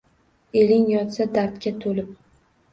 [0.61, 2.13] Eling yotsa dardga to’lib